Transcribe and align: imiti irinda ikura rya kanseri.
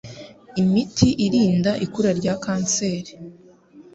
imiti 0.61 1.07
irinda 1.25 1.71
ikura 1.85 2.11
rya 2.19 2.33
kanseri. 2.43 3.11